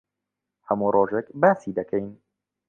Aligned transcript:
هەموو 0.67 0.93
ڕۆژێک 0.95 1.27
باسی 1.41 1.75
دەکەین. 1.77 2.05